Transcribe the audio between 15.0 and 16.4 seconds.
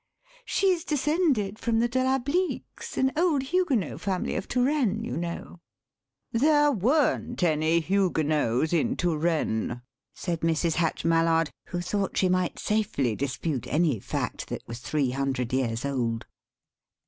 hundred years old.